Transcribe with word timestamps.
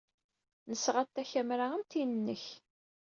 Nesɣa-d 0.69 1.09
takamra 1.15 1.65
am 1.75 1.83
tin-nnek. 1.91 2.43